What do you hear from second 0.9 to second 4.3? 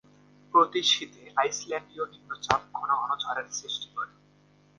শীতে আইসল্যান্ডীয় নিম্নচাপ ঘন ঘন ঝড়ের সৃষ্টি করে।